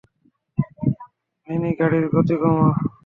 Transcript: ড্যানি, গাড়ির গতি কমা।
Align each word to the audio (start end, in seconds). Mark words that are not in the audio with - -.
ড্যানি, 1.41 1.69
গাড়ির 1.79 2.05
গতি 2.13 2.35
কমা। 2.41 2.67